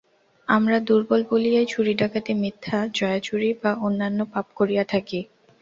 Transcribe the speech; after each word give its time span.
আমরা 0.47 0.77
দুর্বল 0.87 1.21
বলিয়াই 1.29 1.67
চুরি 1.69 1.93
ডাকাতি 1.95 2.33
মিথ্যা 2.41 2.77
জুয়াচুরি 2.95 3.49
বা 3.61 3.71
অন্যান্য 3.85 4.19
পাপ 4.33 4.47
করিয়া 4.57 4.83
থাকি। 4.91 5.19